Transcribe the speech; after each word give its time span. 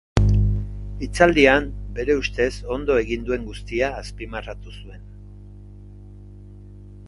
Hitzaldian 1.07 1.67
bere 1.97 2.15
ustez 2.21 2.49
ondo 2.77 2.97
egin 3.03 3.29
duen 3.29 3.47
guztia 3.51 3.93
azpimarratu 4.01 4.77
zuen. 4.81 5.07